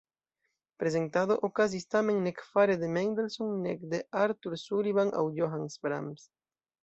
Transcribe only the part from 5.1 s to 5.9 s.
aŭ Johannes